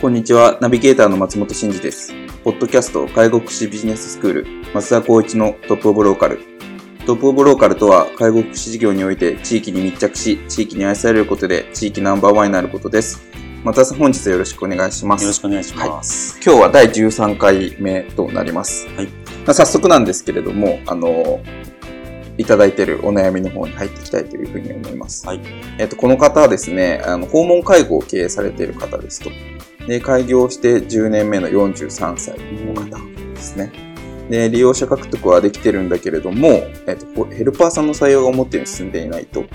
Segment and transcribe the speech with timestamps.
[0.00, 2.14] こんにちは、ナビゲーターの松本慎二です。
[2.44, 6.38] ポッドキャスト介護福祉ビジネススクール、松田光一のトップオブローカル。
[7.04, 13.28] トップオブローカルとは、介護福祉事業において地域に密着し、地域に愛されることで地域ナンバーワンになることです。
[13.64, 15.22] 松田さん、本日はよろしくお願いします。
[15.22, 16.34] よろしくお願いします。
[16.34, 18.86] はい、今日は第13回目となります。
[18.96, 19.08] はい。
[19.46, 21.40] 早速なんですけれども、あの、
[22.36, 25.26] いただいているお悩みの方に入っていきたいというふうに思います。
[25.26, 25.40] はい。
[25.78, 29.30] えっ、と、この方はですね、あの、訪問介護を経営されている方ですと。
[29.88, 32.98] で、開業して10年目の43歳の方
[33.34, 33.72] ですね。
[34.28, 36.48] で、利用者獲得はできてるんだけれども、
[36.86, 39.46] えっと、ヘルパーさんの採用が思ったように進んでいないと。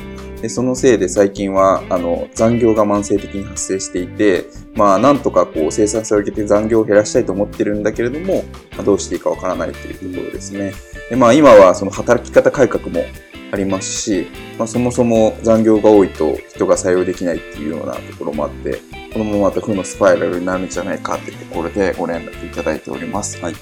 [0.42, 8.44] で、そのせいで最近は、あの、残業が慢性的に発生していて、まあ、なんとかこう、生産性を上げて残業を減らしたいと思ってるんだけれども、
[8.76, 10.73] まあ、どうしていいかわからないというところですね。
[11.11, 13.06] で、まあ、今はその働き方改革も
[13.52, 18.81] ありますし、まあ、そもそも残業が多いと人が採用できないっていうようなところもあって、
[19.14, 23.39] このまままた負のスパイラルになるんじゃないかってところでご連絡いただいております。
[23.42, 23.53] はい、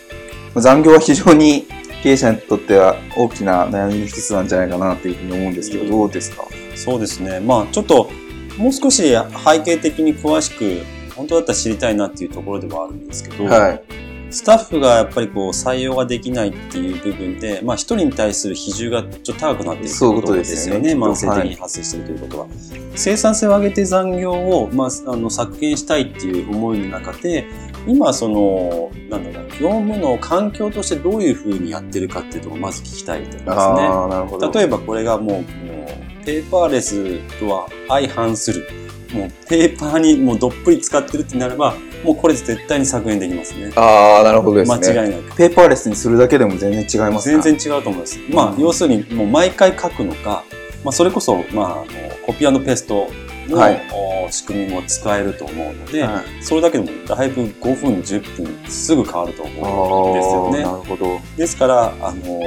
[0.55, 1.67] 残業は非常に
[2.01, 6.45] 経営者にとっては大きな悩みの一つなんじゃないかなというふうに思うんですけど、どうですか？
[6.75, 7.39] そうですね。
[7.39, 8.09] まあちょっと
[8.57, 10.83] もう少し背景的に詳しく
[11.15, 13.83] 本当だったら知りたいなっていうところではあるんですけど、はい、
[14.31, 20.93] スタッフがやっぱりこう採用ができないっていう部分で、まあ一人に対する比重がちょっと高くなっているということですよね。
[20.93, 22.45] 慢性的に発生しているということは。
[22.45, 22.53] はい、
[22.95, 27.45] 生産性を上げて残業を、まあ、あの削減したいっていう思いの中で、
[27.87, 34.49] 今その、なんだろう、業務の環境としてどういうふうにやってるかっていうのをまず聞きたいと思いますね。
[34.53, 38.67] 例えばこれがもう、もうペーパーレスとは相反する。
[39.13, 43.71] もうペーパーにもうどっぷり使ってるってなれば、もうこれ絶対に削減できますね。
[43.75, 44.77] ああ、なるほどですね。
[44.77, 45.35] 間違いなく。
[45.35, 48.19] ペーパーレスにするだけでも全然違います全然違うと思います。
[48.29, 50.43] まあ、要するにもう毎回書くのか、
[50.83, 51.85] まあ、それこそ、まあ、あの
[52.25, 53.07] コピーペースト
[53.49, 53.81] の、はい、
[54.29, 60.63] 仕組みも使えると思うので、はい、それだけでもだいぶ5分、10分すぐ変わると思うんですよね。
[60.63, 61.19] なるほど。
[61.37, 62.39] ですから、あの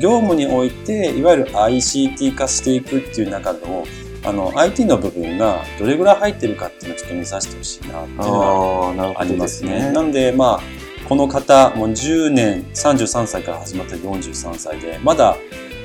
[0.00, 3.84] 業務において、いわゆる ICT 化していくっていう中でも、
[4.24, 9.92] あの IT の部分がどれぐらい入ってるかっていうのをちょっと見させてほしいなっていうのはありますね。
[9.92, 10.60] な、ね、んでまあ
[11.08, 15.36] この方もう10年33歳から始まった43歳でまだ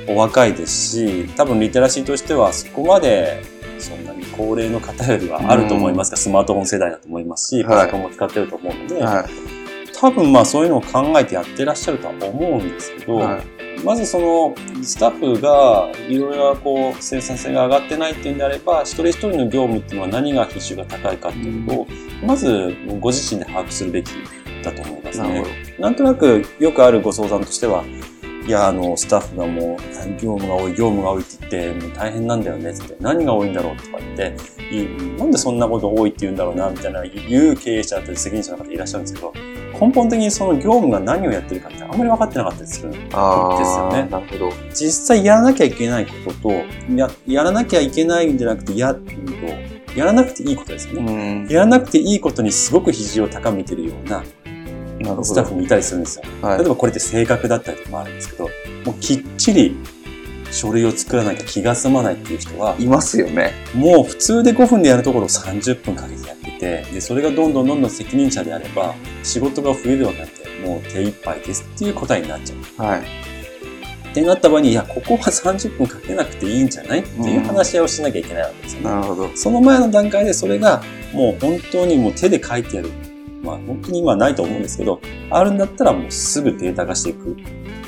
[0.06, 3.42] お若いですし多分リテラシーとしてはそこまで
[3.78, 9.24] そんなに高齢の方よりはあると思いますが、スマートフォン世代だと思いますし、パソコンも使ってると思うので、はい、
[9.94, 21.86] 多分まあそういうのを考えてやってらっしゃるとは思うんですけど、はいまずそのスタッフがいろいろこう生産性が上がってないっていうんであれば一人一人の業務っていうのは何が比重が高いかっていうのを
[22.24, 24.10] まずご自身で把握するべき
[24.62, 25.44] だと思いますね。
[25.78, 27.84] なんとなくよくあるご相談としては
[28.46, 34.36] いや、あの、スタッフがもう、業務が多い、業務が多いって言って、もう大変なんだよねって、何が多いんだろうとか言って、
[35.18, 39.32] なんでそんなこと多いって言うんだろうな、みたいな言う経営者だったり責任者の方いらっしゃるんですけど、
[39.80, 44.08] 根本的にその業務が何をやってるかってあんまり分かってなかったりするんですよね。
[44.10, 44.52] なるほど。
[44.72, 46.50] 実際やらなきゃいけないことと、
[46.94, 49.00] ややらなきゃいけないんじゃなくて、や、と、
[49.96, 51.46] やらなくていいことですよね。
[51.48, 54.22] やらなくていいことにすごく比重を高めてるような
[55.24, 56.24] スタッフもいたりするんですよ。
[56.42, 58.44] はい、例えばこれって性格だったりとかもあるんですけど、
[58.84, 59.76] もうきっちり
[60.50, 63.52] 書類を作らなきゃ気が済まないっていう人は、いますよね。
[63.74, 72.86] もう普通で5分でやるところを30分かけてやってて、で、それがどんどんどんどん責任者であれば、仕事が増えるようになって、もう手一杯ですっていう答えになっちゃう。
[72.86, 73.00] はい。
[73.00, 78.90] ってなった場合に、いや、ここは30分かけなくていいんじゃないっていう話し合いをしなきゃいけないわけですよね。
[78.90, 79.30] なるほど。
[79.34, 82.90] その前の段階でそれが、もう本当にもう手で書いてやる。
[83.44, 85.00] まあ本当に今ないと思うんですけど、
[85.30, 87.36] あるんだったらもうすぐデータ化していく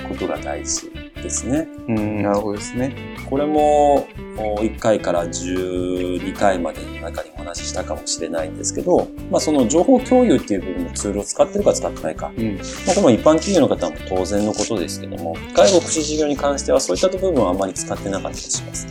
[0.09, 1.06] ことが大事。
[1.23, 1.69] ですね。
[1.89, 2.95] うん、なるほどですね。
[3.29, 18.87] これも1回から12回までの中にお話ししたかもしれないんですけど、まあ、その情報共有っていう部分のツールを使ってるか使ってないか、うん、まあ、この一般企業の方も当然のことですけども、介護福祉事業に関してはそういった部分はあまり使ってなかったりします。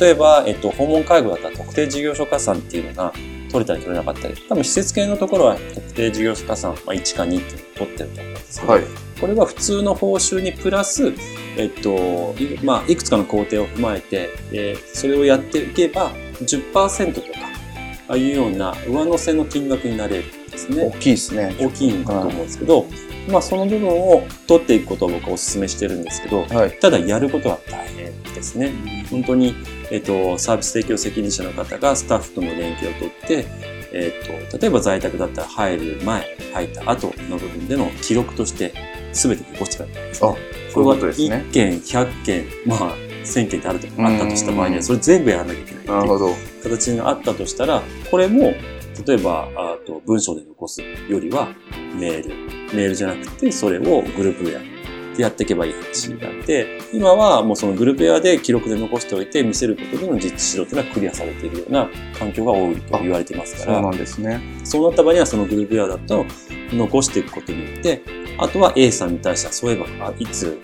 [0.00, 3.12] 例えば、えっと、訪問介護だったら特定事業所加算っていうのが
[3.50, 8.82] 取れたり取れなかったり、多分施設系のところは特定事業所加算、まあ、1か2っていうのを取ってると思うんですけど、はい、
[9.20, 11.12] これは普通の報酬にプラス、
[11.56, 16.10] えっと、まあ、いくつかの工程を踏まえて、えー、それをやっていけば
[16.42, 17.28] 10%とか、
[18.08, 20.84] ああいうような上乗せの金額になれるんですね。
[20.84, 21.56] 大きいですね。
[21.58, 28.72] 大きいんだと思うんですけど、はい、まあ、その部分を取っていくことを僕はお勧めしてるんですけど、はい、ただやることは大変ですね。
[29.10, 29.54] 本当に、
[29.90, 33.46] えっと、サービス提供責任者の方がスタッフとの連携をとって、
[33.92, 38.74] えっと、例えば在宅だったら入る前、入った後の部分での記録として
[39.16, 40.28] 全て残してからですね。
[40.28, 40.34] あ、
[40.72, 41.44] そういうことですね。
[41.50, 46.34] 1件、100件、まあ、1000件ってあるとあったとした場合には、それ全部やらなきゃいけないなるほど。
[46.62, 48.54] 形があったとしたら、これも、
[49.06, 51.48] 例えば、あと文章で残すよりは、
[51.98, 52.34] メール。
[52.74, 61.88] メールじゃなくて、それをグループウェアでやっていけばいい話になって、今はもうそのグループウェアで記録で残しておいて見せることでの実地指導っていうのはクリアされているような
[62.18, 64.40] 環境が多いと言われていますから、そうなんですね。
[64.64, 66.26] そうなった場合にはそのグループウェアだと
[66.72, 68.02] 残していくことによって、
[68.38, 70.58] あとは A さんに対してはそういえば、あいつ、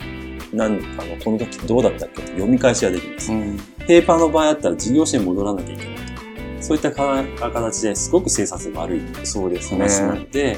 [0.53, 2.23] なんあのこの時どうだったっけ？
[2.23, 3.33] 読み返しができます。
[3.33, 6.23] うん、ペーパーの場合だったら事業所に戻らなきゃいけないとか、
[6.61, 10.57] そういった形ですごく生産性が悪いそうです話なので、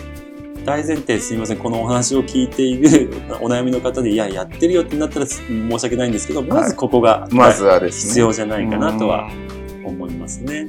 [0.64, 9.28] 大前提すみません、このお話を聞いている お悩みの方で、いや、やってるよってなったら申し訳ないんですけど、まずここが、まずはですね、必要じゃないかなとは
[9.84, 10.66] 思いますね。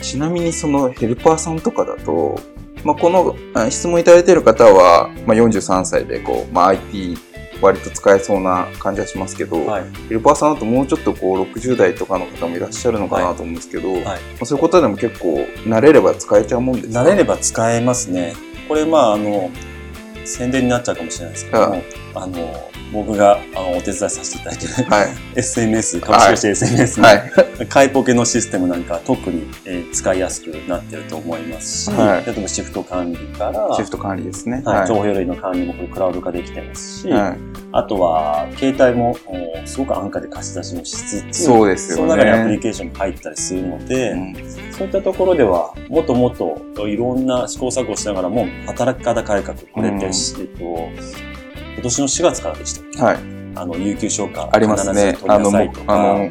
[0.00, 2.38] ちなみにそのヘルパーさんとかだと、
[2.84, 3.34] まあ、この
[3.70, 7.16] 質問いただいている方は、まあ、43歳でこう、まあ、IT
[7.62, 14.02] 割と使えそうな感じはしますけど、はい、ヘルパーさんだともうちょっとこう60代とかの方もいらっしゃるのかなと思うんですけど、はい。
[14.02, 17.02] はい、まあ、そういうことでも結構慣れれば使えちゃうもんですか？
[17.02, 18.34] 慣れれば使えますね。
[18.68, 19.50] これまああの
[20.26, 21.82] 宣伝になっちゃうかもしれないですけども、
[22.14, 37.38] あの僕があのお手伝いさせていただいてる、はい、 SNS 株式会社 SNS の、はい、買いポケのシステムなんか特に、えー、使いやすくなってると思いますし、はい、例えばシフト管理からシフト管理ですね、はい、情報類の管理もクラウド化できてますし、はい、
[37.72, 39.16] あとは携帯も
[39.66, 44.34] すごく安価で貸し出しもしつつそうですよ、ね、その中にアプリケーションも入ったりするので、うん、
[44.72, 51.33] そういったところではもっともっといろんな試行錯誤しながらも働き方改革これって、うん、えっと
[51.74, 53.18] 今年の4月からでしたはい。
[53.56, 54.48] あの、有給消化。
[54.52, 55.16] ありますね。
[55.28, 56.30] あの、あの、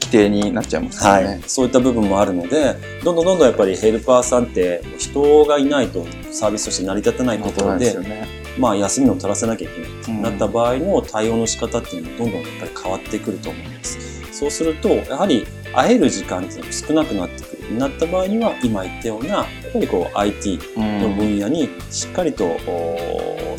[0.00, 1.42] 規定になっちゃいますね、はい。
[1.46, 8.28] そういった部分もあるので、どんどんどんどんやっぱりヘルパーさんって人がいないとサービスとして成り立たないところで、でね、
[8.58, 14.13] まあ休みを取らせなきゃいけないとなった場合の対応の仕方っていうのもどんどんやっぱり変わってくると思います。
[14.34, 17.78] そうすると、やはり会える時間っていうのが少なくなってくる。
[17.78, 22.44] なった場合には、今言ったような、やっぱりこう IT の分野にしっかりと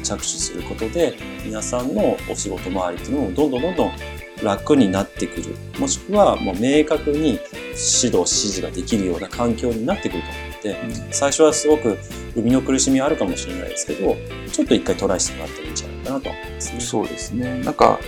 [0.04, 3.92] 着手することで、皆さんのお仕事周りっていうのもどんどんどんどん
[4.44, 5.56] 楽になってくる。
[5.80, 7.36] もしくは、もう明確に指
[7.74, 10.76] 導、指示ができるような環境になってくると思って、
[11.12, 11.98] 最初はすごく
[12.36, 14.18] 生みの苦しみあるかもしれないですけど、
[14.52, 16.80] ちょっと一回トライしてもらってもいいんじゃないかなと思いますね。
[16.82, 17.62] そうですね。
[17.64, 18.00] なんか、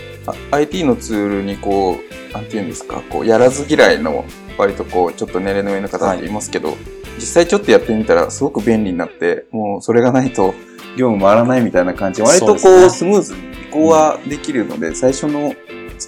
[0.51, 4.25] IT のツールにこう、なんていうんですか、こう、やらず嫌いの、
[4.57, 6.77] 割とこう、ちょっと年齢の上の方っていますけど、はい、
[7.15, 10.53] 実際ちょっとやってみたらすごく便利になって、もうそれがないと
[10.97, 15.53] 業務回らないみたいな感じ割とこう、スムーズに移行はできるので、最初の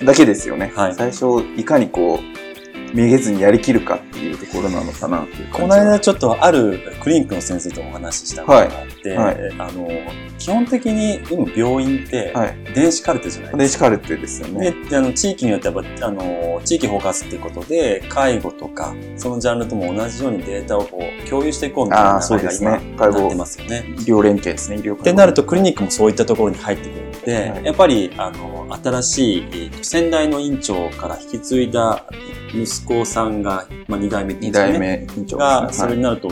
[0.04, 0.72] だけですよね。
[0.76, 1.26] はい、最初、
[1.58, 2.49] いかにこう、
[2.94, 9.90] めげずにやりきるかっていうところなのかなこの間ちょっとあるクリニックの先生とお話ししたことがあって、はいはい、あの
[10.38, 12.34] 基本的に今病院って
[12.74, 13.90] 電子カルテじゃないですか。
[13.90, 14.72] 電子カルテですよね。
[14.90, 23.84] であの地域によってはあの地域包括っていうことで介護とかそのジャンルとも同じようにデータをこう共有していこうみたいな流れが今、ね、なってますよね。
[23.98, 24.78] 医療連携ですね。
[24.78, 32.06] 医療ってなるとクリニックもそういったところに入ってくるはい、やっぱりあの新しい、えー、先代の院長から引き継いだ
[32.54, 34.78] 息子さんが、まあ、2代目っていうんですかね。
[34.78, 36.30] 2代目院長、ね、が、それになると、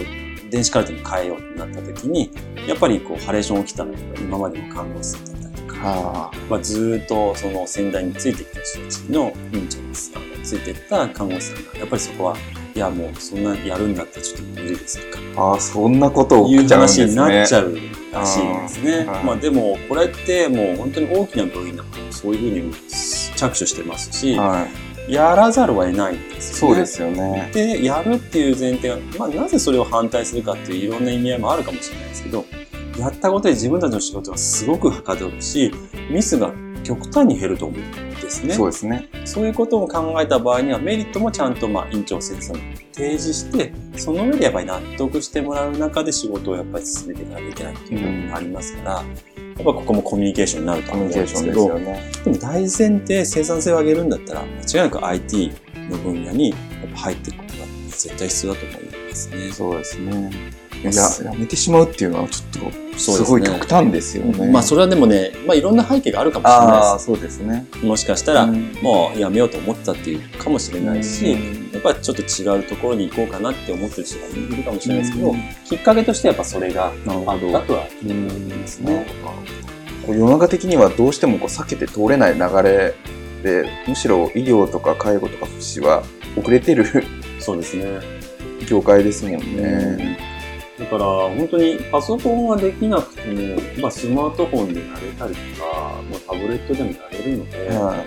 [0.49, 2.31] 電子カルテに変えようってなった時に、
[2.67, 10.11] やっぱりこう、ハレーション起きたのが今までの看護師だったりとか、はあ、まあ、ずっとその先代についてきた人たちの院長です。
[10.15, 12.37] あのついてった看護師さんが、やっぱりそこは、
[12.77, 15.41] いやもうそんなやるんだったらちょっと無理ですとか。
[15.41, 17.75] ああ、そんなことをいう話になっちゃう
[18.13, 19.03] らしいんですね。
[19.25, 22.73] まあでも、これってもう本当に大きな病院だからそういうふうに
[23.35, 24.67] 着手してますし、は
[25.07, 26.75] いやらざるを得ないんですよね。
[26.75, 27.49] そうですよね。
[27.53, 32.43] で、やるっていう前提が、まあ、なぜそれを反対するかっていういろんな意味合いもあるかもしれないですけど、
[32.99, 35.71] やったことで自分たちの仕事がすごくはかどるし、
[36.11, 36.51] ミスが
[36.87, 38.53] 極端に減ると思うんですね。
[38.53, 39.09] そうですね。
[39.25, 42.59] そういうことを考えた場合にはメリットもちゃんとまあ院長先生に
[42.93, 49.03] 提示して、その上でやっぱり納得してもらう中で仕事をやっぱり進めていかなきゃいけないっていうのがありますから、やっ
[49.57, 52.11] ぱここもコミュニケーションになるとコ思うんミュニケーションですけど、よね。
[52.23, 55.51] でも大前提生産性を上げるんだったら、間違いなく IT
[55.89, 56.59] の分野にやっ
[56.93, 59.51] ぱ入っていくことが絶対必要だと思いますね。
[59.51, 60.31] そうですね。
[60.83, 60.91] いや、
[61.31, 64.51] やめてしまうっていうのはちょっと、すごい極端ですよね。
[64.51, 67.67] まあそれはでもね、まあいろんな背景があるかもしれあなあ、そうですね。
[67.69, 67.85] いです。
[67.85, 79.05] もしかしたら、うんもうやめようと思ったっていうかもしれないし、うんやっぱりちょっと違うところに行こうかなって思ってる人がいるかもしれないですけど、うんきっかけとしてやっぱそれがあったとはうん思いますね。
[80.05, 82.95] こう世の中的にはどうしてもこう避けて通れない流れ
[83.43, 86.03] で、むしろ医療とか介護とか福祉は
[86.35, 86.85] 遅れてる
[87.39, 87.99] そうですね。
[88.67, 90.36] 業界ですもんね。
[90.79, 98.05] だから本当にパソコンはできなくても、まあ、スマートフォンでやれたりとか、まあ、タブレットでもやれるので、は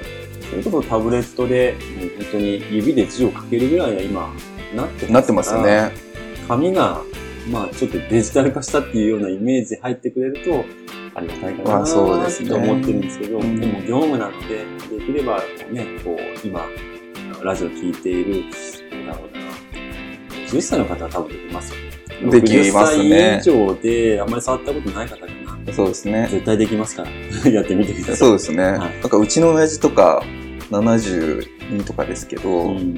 [0.50, 4.34] それこそタブレットでもう本当に指で字を書けるぐらいは今
[4.74, 5.12] なってい。
[5.12, 5.92] なってますからね。
[6.48, 7.02] 紙が、
[7.50, 10.64] まあちょっとデジタル化したっていうようなイメージ入ってくれると、
[11.14, 14.64] ありがたいかなと思ってるんですけど、うんでも業務なんで、
[14.96, 16.66] できればね、こう、今、
[17.42, 18.44] ラジオ聞いている、
[19.04, 21.89] なんだろうな、10歳の方は多分できますよね。
[22.28, 25.26] できますね60歳以上であんまり触ったことない方か
[25.66, 25.72] な。
[25.72, 26.28] そうですね。
[26.30, 27.10] 絶対できますから。
[27.50, 28.16] やってみてください。
[28.16, 28.56] そうですね。
[28.56, 30.22] いなんかうちの親父とか
[30.70, 32.96] 72とかですけど、うん。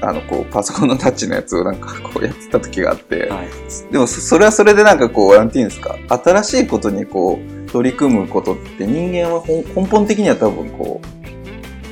[0.00, 3.48] あの、こう、パソコンのタッチのやつをなんかこうやってた時があって、はい。
[3.92, 11.00] でもそそれはそれでなんかこう、なんていうんですか、新しいことにこう、取り組むことって人間は根本的には多分こ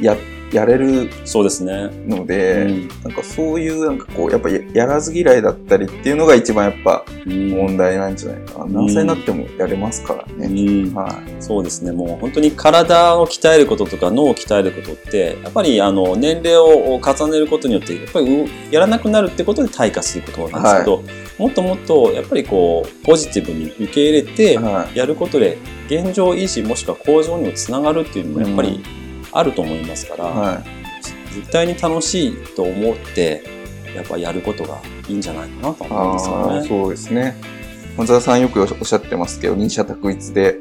[0.01, 0.17] う、や、
[0.53, 1.91] やれるそうですね。
[2.07, 8.67] ので、うんなんかそういうなんかこう、やっぱややらず嫌いだったりっていうのが一番やっぱ問題なんじゃないかな。
[8.67, 10.49] 何歳になってもやれますからうね。
[10.49, 11.93] んはそうですね。
[11.93, 21.03] もう本当に体を鍛えることとか脳を鍛えることって、やっぱりあの年齢を重ねることによって、やっぱりうやらなくなるってことで退化することなんですけど、
[21.39, 24.23] もっともっとやっぱりこう、ポジティブに受け入れい。
[24.27, 24.99] て、はい。
[24.99, 28.83] やることで現状維持もしくは向上にもつながるっていうのもやっぱり
[29.33, 31.35] あると思いますから、はい。
[31.35, 33.43] 絶対に楽しいと思って、
[33.97, 36.69] やっぱやることがいいんじゃないかなと思うんですよね。
[36.69, 37.37] そうですね。
[37.97, 40.59] 松田さんよくおっしゃってますけど、二者択一で、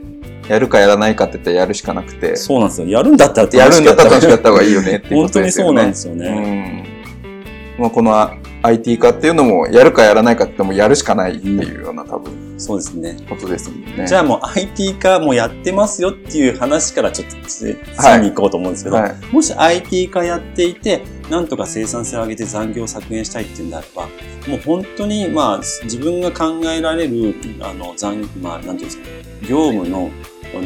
[0.49, 2.87] やるかやらないかって言ったらやるしかなくて、そうなんですよ。
[2.87, 5.95] やるんだったらやるんだったら楽しかっった方がいいよねっていう本ことですよ当にそうなんでね。
[5.95, 6.85] すよね。
[7.77, 7.81] うん。
[7.83, 8.31] まあ、この
[8.63, 13.17] IT 化っていうのも、やるかやらないかって言ってもやるしかないっていうような多分、そうですね。
[13.27, 14.07] ことですもんね。
[14.07, 19.15] じゃあもう IT 化もうやってますよっていう話からちょっと次はいに行こうと思うんですけど、はい。
[19.31, 21.01] もし IT 化やっていて、
[21.31, 24.03] なんとか生産性を上げて残業を削減したいっていうんであれば、
[24.47, 29.03] もう本当にまあ自分が考えられる、あの残、まあなんていうんですか、
[29.47, 30.11] 業務の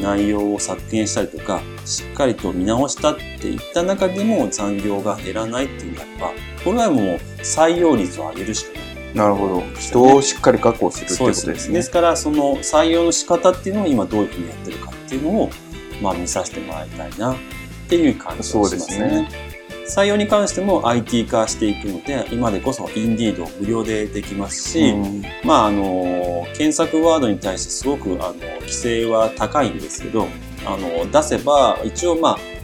[0.02, 6.32] 内容を削減したりとか、しっかりと見直したっていった中でも残業が減らないっていうんであれば、
[6.64, 8.95] これはもう採用率を上げるしかない。
[9.16, 9.64] なるほど。
[9.80, 11.76] 人をしっかり確保することですね。
[11.76, 15.50] ですから、その採用の仕方っていうのを今どういうふうにやってるかっていうのを、
[16.02, 17.38] まあ見させてもらいたいなっ
[17.88, 18.82] ていう感じがしますね。
[18.88, 19.56] すね
[19.88, 30.28] 採用に関しても IT 化していくので、今でこそインディード無料でできますし、うんまああの、検索ワードに対してすごくあの規制は高いんですけど、
[30.66, 32.55] あの、出せば一応まあ、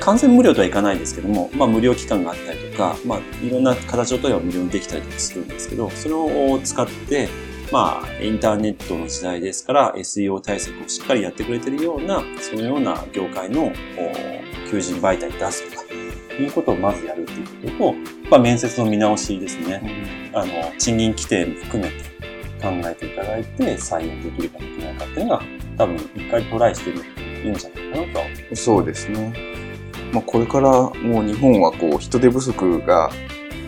[0.00, 7.28] 完全無料とはいかないですけども、まあ無料期間があったりとか、まあいろんな形を取れば無料にできたりとかするんですけど、それを使って、
[7.72, 13.72] まあインターネットの時代ですから SEO 対策をしっかりやってくれてるような、そのような業界のお
[14.70, 15.86] 求人媒体に出すとか、
[16.38, 20.30] いうことをまずやるっていうことと、やっぱ面接の見直しですね。
[20.34, 22.04] あの、賃金規定も含めて
[22.60, 25.42] 考えていただいて採用できるかできないかっていうのが、
[25.78, 28.56] 多分一回トライしてみるといいんじゃないかなと。
[28.56, 29.65] そうですね。
[30.16, 33.10] まあ、これからもう日本はこう人手不足が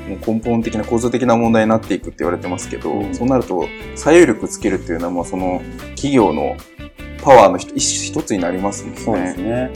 [0.08, 6.56] もう根本的な構造的な問題になっていくって言われてますけど、うんそうなると採用力つけるっていうのはもうその企業の
[7.22, 9.00] パワーの一つになりますもんね。
[9.00, 9.70] そうですね。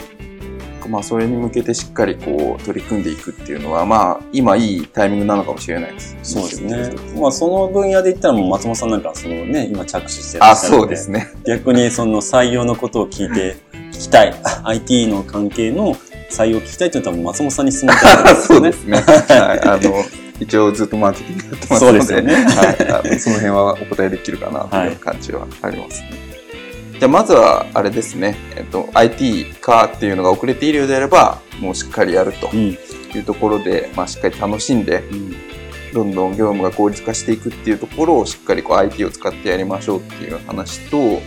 [0.89, 6.17] まあそれに向けてしっかりこう取り組んでいくっていうのはまあ今いいタイミングなのかもしれないです。
[6.23, 7.19] そうですね。
[7.19, 11.31] まあその分野で言ったらもう松本さんなんかはそのね、今着手してらあ、っしゃるのそうですね。
[11.45, 13.57] 逆にその採用のことを聞いて
[13.91, 14.33] 聞きたい。
[14.63, 15.95] IT の関係の
[16.33, 18.71] 採用を聞きたいっていうのは多分松本さんに進みたいですよね。
[18.73, 19.35] そうですね。
[19.35, 19.59] はい。
[19.61, 20.03] あの、
[20.39, 22.91] 一応ずっとマーケティングやってますので、そうですよねはい。
[22.91, 26.11] あのその辺はお答えできるかなという感じはありますね。
[26.99, 32.77] じゃあまずは、あれですね、えっと、IT 化っていうのが遅れているようであれば、もうしっかりやるとうん。
[33.15, 35.35] いうところで、まあしっかり楽しんで、うん
[35.93, 41.21] どんどん業務が効率化していくっていうところをしっかりこう IT を使ってやりましょうっていう話と、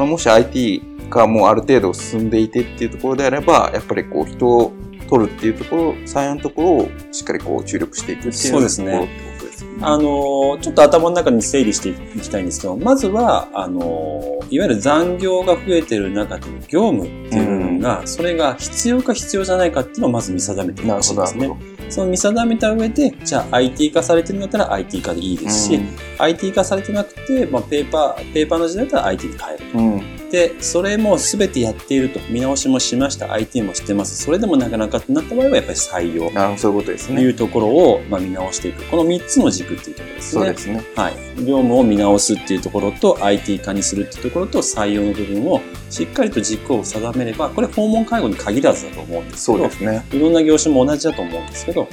[0.00, 4.72] まあ、もし IT がもうある程度進んでいてっていうところであれば、やっぱりこう人を
[5.10, 9.78] 取るっていうところ、採用のところをしっかりこう注力していくっていうそうですねところってことですよね。
[9.82, 21.50] あのーちょっと頭の中に整理していきたいんですけど、まずは、あのーいわゆる残業が増えてる中での業務っていう部分が、それが必要か必要じゃないかっていうのをまず見定めてほしいですね。
[21.90, 25.80] その見定めた上で、じゃあ IT 化されてるんだったら IT 化でいいですし、
[26.18, 29.64] IT 化されてなくて、まあ、ペーパー、ペーパーの時代だったら IT に変える。
[29.74, 29.92] うん。
[29.94, 30.02] うん。
[30.30, 34.22] で、それも全てやっていると、見直しもしました、IT もしてます。
[34.22, 37.24] それでもなかなかってなった場合は、やっぱり採用なるほど、そういうことですといね。
[37.24, 38.84] うところを、まあ、見直していく。
[38.84, 40.44] この3つの軸っていうところですね。
[40.44, 40.84] そうですね。
[40.94, 41.14] はい。
[41.44, 45.60] 業務を見直すっていうところと、IT 化にするっていうところと、採用の部分を
[45.90, 50.04] しっかりと軸を定めれば、これ訪問介護に限らずだと思うんですけど、そうですね。
[50.12, 51.88] いろんな業種も同じだと思うんですけど、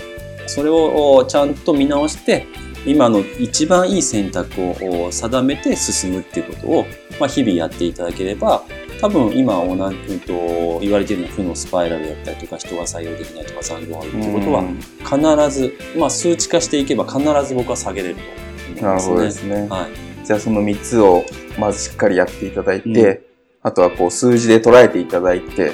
[0.45, 2.45] それをちゃんと見直して、
[2.85, 6.85] 今の一番いい選択を定めて進むっていうことを、
[7.19, 8.63] まあ、日々やっていただければ、
[8.99, 19.53] 多分今同じ、うんと言われているのは負のスパイラルだったりとか、人が採用できないとか残業があるっていうことは、うん必ず、まあ、数値化していけば必ず僕は下げれると思いなるほどますね。
[19.53, 19.67] ですね。
[19.69, 20.25] はい。
[20.25, 21.23] じゃあその3つを
[21.57, 23.27] まずしっかりやっていただいて、うん
[23.63, 25.73] あとはこう数字で捉えていただいて、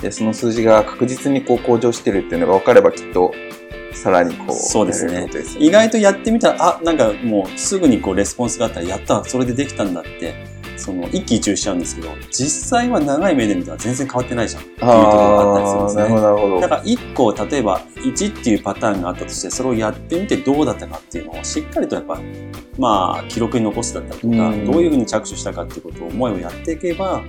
[0.00, 3.32] でその数字が確実にこう向上してるっていうのが分かればきっと
[3.92, 5.28] さらにこうそうですね。
[5.30, 5.66] すよね。
[5.66, 10.34] 意外とやってみたら、あ、なんかもうすぐにこうレスポンスがあったら、やった、それでできたんだって、
[10.76, 14.62] その一喜一憂しちゃうんですけど、実際は長い目で見たら全然変わってないじゃん。
[14.62, 16.02] っていうところがあったりするんですね。
[16.02, 16.60] なるほどなるほど。
[16.60, 22.20] だから1個、例えば1っていうパターンがあったとして、それをやってみてどうだったかっていうのをしっかりとやっぱ、
[22.78, 24.70] まあ、記録に残すだったりとか、うん。
[24.70, 27.22] どういうふうに着手したかっていうことを思いをやっていけば、